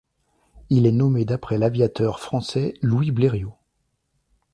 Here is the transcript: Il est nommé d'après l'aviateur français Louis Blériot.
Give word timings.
Il 0.71 0.87
est 0.87 0.91
nommé 0.91 1.25
d'après 1.25 1.59
l'aviateur 1.59 2.19
français 2.19 2.73
Louis 2.81 3.11
Blériot. 3.11 3.53